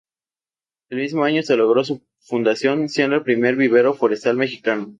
[0.89, 4.89] El mismo año se logró su fundación, siendo el primer vivero forestal mexicano.